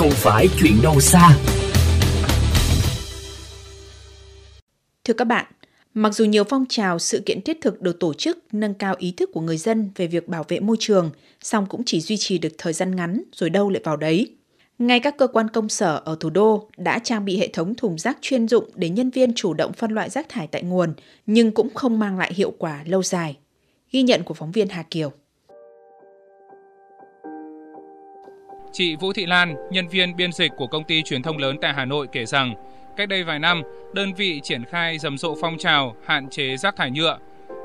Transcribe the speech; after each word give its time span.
không 0.00 0.10
phải 0.10 0.48
chuyện 0.60 0.72
đâu 0.82 1.00
xa. 1.00 1.38
Thưa 5.04 5.14
các 5.14 5.24
bạn, 5.24 5.46
mặc 5.94 6.14
dù 6.14 6.24
nhiều 6.24 6.44
phong 6.44 6.64
trào 6.68 6.98
sự 6.98 7.22
kiện 7.26 7.42
thiết 7.42 7.58
thực 7.60 7.80
được 7.80 8.00
tổ 8.00 8.14
chức 8.14 8.38
nâng 8.52 8.74
cao 8.74 8.94
ý 8.98 9.12
thức 9.12 9.30
của 9.32 9.40
người 9.40 9.56
dân 9.56 9.90
về 9.96 10.06
việc 10.06 10.28
bảo 10.28 10.44
vệ 10.48 10.60
môi 10.60 10.76
trường, 10.80 11.10
song 11.42 11.66
cũng 11.68 11.82
chỉ 11.86 12.00
duy 12.00 12.16
trì 12.16 12.38
được 12.38 12.48
thời 12.58 12.72
gian 12.72 12.96
ngắn 12.96 13.22
rồi 13.32 13.50
đâu 13.50 13.70
lại 13.70 13.80
vào 13.84 13.96
đấy. 13.96 14.36
Ngay 14.78 15.00
các 15.00 15.14
cơ 15.18 15.26
quan 15.26 15.48
công 15.48 15.68
sở 15.68 16.02
ở 16.04 16.16
thủ 16.20 16.30
đô 16.30 16.68
đã 16.76 16.98
trang 16.98 17.24
bị 17.24 17.38
hệ 17.38 17.48
thống 17.48 17.74
thùng 17.74 17.98
rác 17.98 18.18
chuyên 18.20 18.48
dụng 18.48 18.70
để 18.74 18.88
nhân 18.88 19.10
viên 19.10 19.34
chủ 19.34 19.54
động 19.54 19.72
phân 19.72 19.92
loại 19.92 20.10
rác 20.10 20.28
thải 20.28 20.46
tại 20.46 20.62
nguồn, 20.62 20.94
nhưng 21.26 21.52
cũng 21.52 21.74
không 21.74 21.98
mang 21.98 22.18
lại 22.18 22.32
hiệu 22.34 22.52
quả 22.58 22.82
lâu 22.86 23.02
dài. 23.02 23.36
Ghi 23.92 24.02
nhận 24.02 24.22
của 24.22 24.34
phóng 24.34 24.52
viên 24.52 24.68
Hà 24.68 24.82
Kiều. 24.82 25.12
Chị 28.72 28.96
Vũ 28.96 29.12
Thị 29.12 29.26
Lan, 29.26 29.54
nhân 29.70 29.88
viên 29.88 30.16
biên 30.16 30.32
dịch 30.32 30.52
của 30.56 30.66
công 30.66 30.84
ty 30.84 31.02
truyền 31.02 31.22
thông 31.22 31.38
lớn 31.38 31.56
tại 31.60 31.72
Hà 31.72 31.84
Nội 31.84 32.06
kể 32.12 32.26
rằng, 32.26 32.54
cách 32.96 33.08
đây 33.08 33.24
vài 33.24 33.38
năm, 33.38 33.62
đơn 33.94 34.14
vị 34.14 34.40
triển 34.44 34.64
khai 34.64 34.98
rầm 34.98 35.18
rộ 35.18 35.36
phong 35.40 35.58
trào 35.58 35.96
hạn 36.06 36.30
chế 36.30 36.56
rác 36.56 36.76
thải 36.76 36.90
nhựa. 36.90 37.18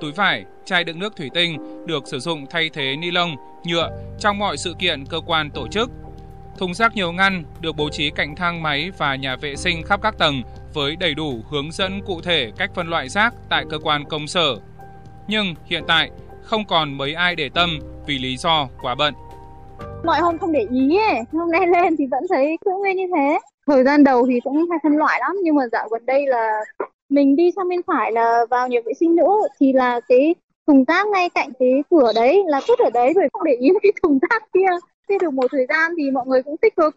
Túi 0.00 0.12
vải, 0.12 0.44
chai 0.64 0.84
đựng 0.84 0.98
nước 0.98 1.16
thủy 1.16 1.30
tinh 1.34 1.56
được 1.86 2.08
sử 2.08 2.18
dụng 2.18 2.46
thay 2.50 2.70
thế 2.72 2.96
ni 2.96 3.10
lông, 3.10 3.36
nhựa 3.64 3.90
trong 4.18 4.38
mọi 4.38 4.56
sự 4.56 4.74
kiện 4.78 5.06
cơ 5.06 5.20
quan 5.26 5.50
tổ 5.50 5.68
chức. 5.68 5.90
Thùng 6.58 6.74
rác 6.74 6.96
nhiều 6.96 7.12
ngăn 7.12 7.44
được 7.60 7.76
bố 7.76 7.88
trí 7.88 8.10
cạnh 8.10 8.36
thang 8.36 8.62
máy 8.62 8.90
và 8.98 9.14
nhà 9.14 9.36
vệ 9.36 9.56
sinh 9.56 9.82
khắp 9.82 10.00
các 10.02 10.18
tầng 10.18 10.42
với 10.74 10.96
đầy 10.96 11.14
đủ 11.14 11.42
hướng 11.50 11.72
dẫn 11.72 12.00
cụ 12.06 12.20
thể 12.20 12.52
cách 12.56 12.70
phân 12.74 12.88
loại 12.88 13.08
rác 13.08 13.34
tại 13.48 13.64
cơ 13.70 13.78
quan 13.78 14.04
công 14.04 14.26
sở. 14.26 14.56
Nhưng 15.28 15.54
hiện 15.66 15.84
tại 15.88 16.10
không 16.42 16.64
còn 16.64 16.98
mấy 16.98 17.14
ai 17.14 17.36
để 17.36 17.48
tâm 17.48 17.78
vì 18.06 18.18
lý 18.18 18.36
do 18.36 18.68
quá 18.82 18.94
bận 18.94 19.14
mọi 20.04 20.20
hôm 20.20 20.38
không 20.38 20.52
để 20.52 20.66
ý 20.70 20.96
ấy. 20.96 21.20
Hôm 21.32 21.50
nay 21.50 21.66
lên 21.66 21.96
thì 21.96 22.06
vẫn 22.10 22.24
thấy 22.30 22.56
cứ 22.64 22.70
nguyên 22.78 22.96
như 22.96 23.06
thế. 23.16 23.38
Thời 23.66 23.84
gian 23.84 24.04
đầu 24.04 24.26
thì 24.28 24.40
cũng 24.44 24.66
hay 24.70 24.78
phân 24.82 24.96
loại 24.96 25.20
lắm, 25.20 25.36
nhưng 25.42 25.54
mà 25.54 25.62
dạo 25.72 25.88
gần 25.88 26.06
đây 26.06 26.26
là 26.26 26.64
mình 27.08 27.36
đi 27.36 27.50
sang 27.56 27.68
bên 27.68 27.80
phải 27.86 28.12
là 28.12 28.46
vào 28.50 28.68
nhà 28.68 28.80
vệ 28.86 28.92
sinh 29.00 29.16
nữ 29.16 29.28
thì 29.60 29.72
là 29.72 30.00
cái 30.08 30.34
thùng 30.66 30.84
rác 30.84 31.06
ngay 31.06 31.28
cạnh 31.28 31.50
cái 31.58 31.82
cửa 31.90 32.12
đấy, 32.14 32.42
là 32.46 32.60
vứt 32.68 32.78
ở 32.78 32.90
đấy 32.94 33.12
rồi 33.12 33.28
không 33.32 33.44
để 33.44 33.52
ý 33.52 33.68
cái 33.82 33.92
thùng 34.02 34.18
rác 34.30 34.42
kia. 34.52 34.68
Thế 35.08 35.18
được 35.20 35.34
một 35.34 35.46
thời 35.50 35.66
gian 35.68 35.92
thì 35.96 36.10
mọi 36.10 36.26
người 36.26 36.42
cũng 36.42 36.56
tích 36.56 36.76
cực. 36.76 36.96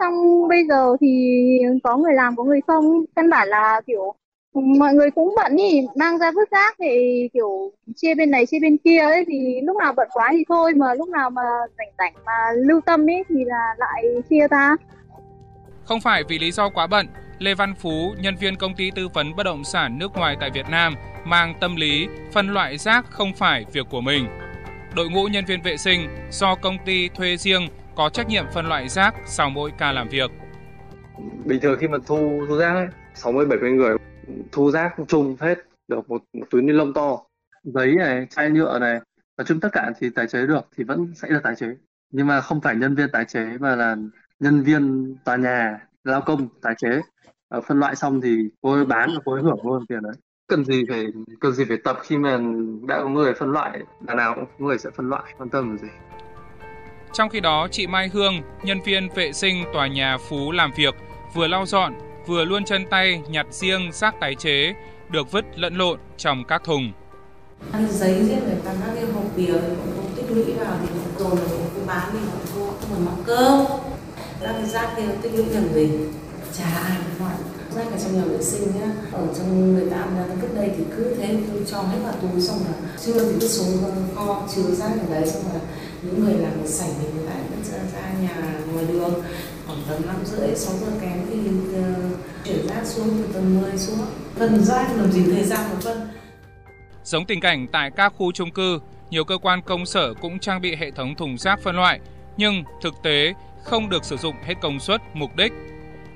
Xong 0.00 0.48
bây 0.48 0.66
giờ 0.68 0.96
thì 1.00 1.38
có 1.82 1.96
người 1.96 2.14
làm 2.14 2.36
có 2.36 2.44
người 2.44 2.60
không? 2.66 3.04
Căn 3.16 3.30
bản 3.30 3.48
là, 3.48 3.80
kiểu 3.86 4.14
mọi 4.54 4.94
người 4.94 5.10
cũng 5.10 5.34
bận 5.36 5.56
đi 5.56 5.86
mang 5.96 6.18
ra 6.18 6.30
vứt 6.34 6.50
rác 6.50 6.74
thì 6.78 7.28
kiểu 7.32 7.72
chia 7.96 8.14
bên 8.14 8.30
này 8.30 8.46
chia 8.46 8.58
bên 8.62 8.76
kia 8.76 8.98
ấy 8.98 9.24
thì 9.28 9.60
lúc 9.62 9.76
nào 9.76 9.92
bận 9.96 10.08
quá 10.12 10.28
thì 10.32 10.44
thôi 10.48 10.74
mà 10.74 10.94
lúc 10.94 11.08
nào 11.08 11.30
mà 11.30 11.42
rảnh 11.78 11.92
rảnh 11.98 12.14
mà 12.26 12.32
lưu 12.56 12.80
tâm 12.86 13.10
ấy 13.10 13.24
thì 13.28 13.44
là 13.44 13.74
lại 13.78 14.04
chia 14.30 14.48
ra 14.50 14.76
không 15.84 16.00
phải 16.00 16.22
vì 16.28 16.38
lý 16.38 16.50
do 16.50 16.68
quá 16.68 16.86
bận 16.86 17.06
Lê 17.38 17.54
Văn 17.54 17.74
Phú, 17.78 18.14
nhân 18.18 18.36
viên 18.36 18.56
công 18.56 18.74
ty 18.74 18.90
tư 18.90 19.08
vấn 19.14 19.36
bất 19.36 19.42
động 19.42 19.64
sản 19.64 19.98
nước 19.98 20.12
ngoài 20.16 20.36
tại 20.40 20.50
Việt 20.54 20.66
Nam, 20.70 20.94
mang 21.24 21.54
tâm 21.60 21.76
lý 21.76 22.08
phân 22.32 22.48
loại 22.48 22.78
rác 22.78 23.04
không 23.10 23.32
phải 23.36 23.64
việc 23.72 23.86
của 23.90 24.00
mình. 24.00 24.26
Đội 24.96 25.08
ngũ 25.10 25.24
nhân 25.24 25.44
viên 25.44 25.62
vệ 25.62 25.76
sinh 25.76 26.08
do 26.30 26.54
công 26.54 26.76
ty 26.84 27.08
thuê 27.08 27.36
riêng 27.36 27.68
có 27.96 28.08
trách 28.08 28.28
nhiệm 28.28 28.44
phân 28.54 28.66
loại 28.66 28.88
rác 28.88 29.14
sau 29.26 29.50
mỗi 29.50 29.72
ca 29.78 29.92
làm 29.92 30.08
việc. 30.08 30.30
Bình 31.44 31.60
thường 31.60 31.78
khi 31.80 31.88
mà 31.88 31.98
thu 32.06 32.44
thu 32.48 32.56
rác 32.56 32.74
ấy, 32.74 32.86
60 33.14 33.46
70 33.46 33.70
người 33.70 33.96
thu 34.52 34.70
rác 34.70 34.94
chung 35.08 35.36
hết 35.40 35.58
được 35.88 36.10
một, 36.10 36.22
một 36.32 36.46
túi 36.50 36.62
ni 36.62 36.72
lông 36.72 36.94
to. 36.94 37.18
Giấy 37.62 37.94
này 37.94 38.26
chai 38.30 38.50
nhựa 38.50 38.78
này 38.78 39.00
nói 39.36 39.44
chung 39.44 39.60
tất 39.60 39.68
cả 39.72 39.92
thì 39.98 40.10
tái 40.10 40.26
chế 40.26 40.46
được 40.46 40.60
thì 40.76 40.84
vẫn 40.84 41.12
sẽ 41.14 41.28
được 41.28 41.40
tái 41.42 41.54
chế. 41.56 41.66
Nhưng 42.10 42.26
mà 42.26 42.40
không 42.40 42.60
phải 42.60 42.76
nhân 42.76 42.94
viên 42.94 43.10
tái 43.10 43.24
chế 43.24 43.46
mà 43.60 43.76
là 43.76 43.96
nhân 44.40 44.62
viên 44.62 45.14
tòa 45.24 45.36
nhà 45.36 45.78
lao 46.04 46.20
công 46.20 46.48
tái 46.62 46.74
chế. 46.78 47.00
Ở 47.48 47.60
phân 47.60 47.80
loại 47.80 47.96
xong 47.96 48.20
thì 48.20 48.36
cô 48.62 48.72
ấy 48.74 48.84
bán 48.84 49.10
và 49.14 49.20
cô 49.24 49.32
ấy 49.32 49.42
hưởng 49.42 49.66
luôn 49.66 49.86
tiền 49.86 50.02
đấy. 50.02 50.12
Cần 50.46 50.64
gì 50.64 50.84
phải 50.88 51.06
cần 51.40 51.52
gì 51.52 51.64
phải 51.64 51.76
tập 51.84 51.98
khi 52.02 52.16
mà 52.16 52.38
đã 52.88 53.00
có 53.02 53.08
người 53.08 53.34
phân 53.34 53.50
loại 53.50 53.80
là 54.06 54.14
nào 54.14 54.34
cũng 54.34 54.66
người 54.66 54.78
sẽ 54.78 54.90
phân 54.96 55.08
loại 55.08 55.34
quan 55.38 55.48
tâm 55.48 55.78
gì? 55.78 55.88
Trong 57.12 57.28
khi 57.28 57.40
đó 57.40 57.68
chị 57.70 57.86
Mai 57.86 58.08
Hương 58.08 58.34
nhân 58.64 58.78
viên 58.84 59.08
vệ 59.14 59.32
sinh 59.32 59.64
tòa 59.72 59.86
nhà 59.86 60.16
Phú 60.28 60.52
làm 60.52 60.70
việc 60.76 60.94
vừa 61.34 61.46
lau 61.46 61.66
dọn 61.66 61.94
vừa 62.26 62.44
luôn 62.44 62.64
chân 62.64 62.86
tay 62.90 63.22
nhặt 63.28 63.46
riêng 63.50 63.92
rác 63.92 64.20
tái 64.20 64.34
chế, 64.34 64.74
được 65.08 65.32
vứt 65.32 65.44
lẫn 65.56 65.76
lộn 65.76 65.98
trong 66.16 66.44
các 66.44 66.64
thùng. 66.64 66.92
Ăn 67.72 67.86
giấy 67.90 68.14
riêng 68.14 68.40
để 68.46 68.56
ta 68.64 68.72
các 68.80 68.92
cái 68.94 69.04
hộp 69.04 69.24
bìa 69.36 69.52
cũng 69.52 70.12
tích 70.16 70.30
lũy 70.30 70.52
vào 70.52 70.76
thì 70.82 70.86
cũng 70.86 71.18
dồn 71.18 71.38
là 71.38 71.44
cũng 71.74 71.86
bán 71.86 72.08
thì 72.12 72.18
cũng 72.32 72.74
thu 72.80 72.86
còn 72.90 73.04
mắc 73.04 73.14
cơm. 73.26 73.64
Ra 74.40 74.52
cái 74.52 74.66
rác 74.66 74.94
kia 74.96 75.02
tích 75.22 75.34
lũy 75.34 75.44
dần 75.44 75.68
về 75.72 75.88
Chả 76.58 76.64
ai 76.64 76.96
cũng 77.18 77.28
ở 77.94 78.00
trong 78.02 78.16
nhà 78.16 78.24
vệ 78.24 78.42
sinh 78.42 78.66
nhá. 78.80 78.88
Ở 79.12 79.26
trong 79.38 79.74
người 79.74 79.90
ta 79.90 79.96
ăn 79.96 80.16
ra 80.16 80.48
đây 80.54 80.70
thì 80.78 80.84
cứ 80.96 81.14
thế 81.18 81.36
tôi 81.52 81.62
cho 81.70 81.82
hết 81.82 81.98
vào 82.04 82.14
túi 82.22 82.40
xong 82.40 82.58
là 82.66 82.88
chưa 83.06 83.18
thì 83.18 83.34
cứ 83.40 83.48
xuống 83.48 83.82
kho 84.14 84.48
chứa 84.54 84.62
rác 84.62 84.90
ở 85.08 85.14
đấy 85.14 85.26
xong 85.26 85.42
là 85.54 85.60
những 86.02 86.24
người 86.24 86.34
làm 86.34 86.52
ở 86.62 86.66
sảnh 86.66 86.90
thì 87.00 87.06
người 87.14 87.26
ta 87.26 87.34
vứt 87.50 87.72
ra, 87.72 87.78
ra 87.94 88.12
nhà 88.22 88.58
ngoài 88.72 88.84
đường. 88.88 89.22
Khoảng 89.66 89.82
tầm 89.88 90.06
năm 90.06 90.16
rưỡi 90.24 90.56
sáu 90.56 90.74
giờ 90.80 90.92
kém 91.00 91.26
thì 91.30 91.38
uh, 91.78 92.18
chuyển 92.44 92.68
rác 92.68 92.86
xuống 92.86 93.08
từ 93.08 93.32
tầng 93.32 93.60
10 93.62 93.78
xuống. 93.78 93.98
Phần 94.38 94.64
rác 94.64 94.96
làm 94.96 95.12
gì 95.12 95.22
thời 95.32 95.44
gian 95.44 95.70
một 95.70 95.76
phân. 95.82 96.08
Giống 97.04 97.26
tình 97.26 97.40
cảnh 97.40 97.66
tại 97.72 97.90
các 97.96 98.12
khu 98.16 98.32
chung 98.32 98.50
cư, 98.50 98.78
nhiều 99.10 99.24
cơ 99.24 99.38
quan 99.38 99.62
công 99.62 99.86
sở 99.86 100.14
cũng 100.14 100.38
trang 100.38 100.60
bị 100.60 100.76
hệ 100.76 100.90
thống 100.90 101.14
thùng 101.14 101.38
rác 101.38 101.60
phân 101.62 101.76
loại, 101.76 102.00
nhưng 102.36 102.64
thực 102.82 102.94
tế 103.02 103.34
không 103.64 103.88
được 103.88 104.04
sử 104.04 104.16
dụng 104.16 104.34
hết 104.44 104.54
công 104.62 104.80
suất, 104.80 105.00
mục 105.14 105.36
đích. 105.36 105.52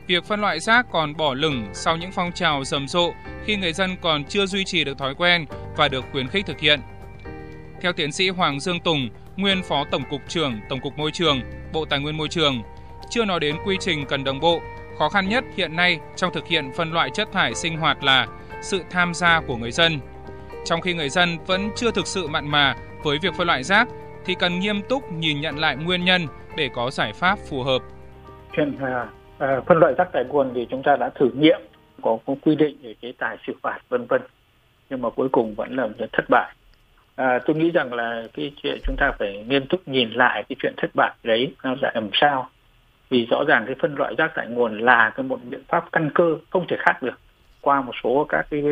Việc 0.08 0.24
phân 0.24 0.40
loại 0.40 0.60
rác 0.60 0.86
còn 0.90 1.16
bỏ 1.16 1.34
lửng 1.34 1.68
sau 1.72 1.96
những 1.96 2.12
phong 2.12 2.32
trào 2.32 2.64
rầm 2.64 2.88
rộ 2.88 3.12
khi 3.44 3.56
người 3.56 3.72
dân 3.72 3.96
còn 4.00 4.24
chưa 4.24 4.46
duy 4.46 4.64
trì 4.64 4.84
được 4.84 4.98
thói 4.98 5.14
quen 5.14 5.46
và 5.76 5.88
được 5.88 6.04
khuyến 6.12 6.28
khích 6.28 6.46
thực 6.46 6.60
hiện. 6.60 6.80
Theo 7.80 7.92
tiến 7.92 8.12
sĩ 8.12 8.28
Hoàng 8.28 8.60
Dương 8.60 8.80
Tùng, 8.80 9.08
nguyên 9.36 9.62
Phó 9.62 9.84
Tổng 9.90 10.02
cục 10.10 10.20
trưởng 10.28 10.60
Tổng 10.68 10.80
cục 10.80 10.98
Môi 10.98 11.10
trường, 11.10 11.40
Bộ 11.72 11.84
Tài 11.84 12.00
nguyên 12.00 12.16
Môi 12.16 12.28
trường, 12.28 12.62
chưa 13.10 13.24
nói 13.24 13.40
đến 13.40 13.56
quy 13.64 13.76
trình 13.80 14.04
cần 14.08 14.24
đồng 14.24 14.40
bộ, 14.40 14.60
khó 14.98 15.08
khăn 15.08 15.28
nhất 15.28 15.44
hiện 15.56 15.76
nay 15.76 16.00
trong 16.16 16.32
thực 16.32 16.46
hiện 16.46 16.70
phân 16.76 16.92
loại 16.92 17.10
chất 17.10 17.28
thải 17.32 17.54
sinh 17.54 17.76
hoạt 17.76 18.04
là 18.04 18.26
sự 18.62 18.82
tham 18.90 19.14
gia 19.14 19.40
của 19.40 19.56
người 19.56 19.72
dân. 19.72 20.00
Trong 20.64 20.80
khi 20.80 20.94
người 20.94 21.08
dân 21.08 21.38
vẫn 21.46 21.70
chưa 21.76 21.90
thực 21.90 22.06
sự 22.06 22.28
mặn 22.28 22.48
mà 22.48 22.76
với 23.02 23.18
việc 23.18 23.34
phân 23.34 23.46
loại 23.46 23.62
rác 23.62 23.88
thì 24.24 24.34
cần 24.34 24.60
nghiêm 24.60 24.82
túc 24.88 25.12
nhìn 25.12 25.40
nhận 25.40 25.58
lại 25.58 25.76
nguyên 25.76 26.04
nhân 26.04 26.26
để 26.56 26.70
có 26.74 26.90
giải 26.90 27.12
pháp 27.12 27.38
phù 27.48 27.62
hợp. 27.62 27.82
Chuyện 28.56 28.76
à, 29.38 29.60
phân 29.66 29.78
loại 29.78 29.94
rác 29.98 30.08
tại 30.12 30.24
nguồn 30.24 30.50
thì 30.54 30.66
chúng 30.70 30.82
ta 30.82 30.96
đã 30.96 31.10
thử 31.14 31.30
nghiệm 31.34 31.60
có, 32.02 32.18
có 32.26 32.34
quy 32.42 32.56
định 32.56 32.76
về 32.82 32.94
chế 33.02 33.12
tài 33.18 33.36
xử 33.46 33.52
phạt 33.62 33.78
vân 33.88 34.06
vân. 34.06 34.22
Nhưng 34.90 35.02
mà 35.02 35.10
cuối 35.10 35.28
cùng 35.32 35.54
vẫn 35.54 35.76
là 35.76 35.88
thất 36.12 36.24
bại. 36.28 36.54
À, 37.16 37.38
tôi 37.46 37.56
nghĩ 37.56 37.70
rằng 37.70 37.92
là 37.92 38.22
cái 38.34 38.52
chuyện 38.62 38.78
chúng 38.84 38.96
ta 38.98 39.12
phải 39.18 39.44
nghiêm 39.48 39.66
túc 39.66 39.88
nhìn 39.88 40.10
lại 40.10 40.44
cái 40.48 40.56
chuyện 40.58 40.74
thất 40.76 40.90
bại 40.94 41.12
đấy 41.22 41.54
nó 41.64 41.74
là 41.80 41.90
làm 41.94 42.08
sao. 42.12 42.48
Vì 43.10 43.26
rõ 43.30 43.44
ràng 43.48 43.66
cái 43.66 43.74
phân 43.78 43.94
loại 43.94 44.14
rác 44.18 44.32
tại 44.34 44.46
nguồn 44.48 44.78
là 44.78 45.12
cái 45.16 45.24
một 45.24 45.40
biện 45.50 45.62
pháp 45.68 45.84
căn 45.92 46.10
cơ 46.14 46.36
không 46.50 46.66
thể 46.68 46.76
khác 46.80 47.02
được. 47.02 47.18
Qua 47.60 47.80
một 47.80 47.92
số 48.02 48.26
các 48.28 48.46
cái 48.50 48.62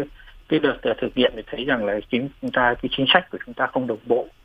cái 0.48 0.60
đợt 0.60 0.76
thực 0.82 1.14
hiện 1.14 1.32
thì 1.36 1.42
thấy 1.46 1.64
rằng 1.64 1.84
là 1.84 2.00
chính 2.10 2.28
chúng 2.42 2.50
ta 2.50 2.74
cái 2.82 2.90
chính 2.96 3.06
sách 3.08 3.30
của 3.30 3.38
chúng 3.46 3.54
ta 3.54 3.66
không 3.66 3.86
đồng 3.86 3.98
bộ. 4.06 4.26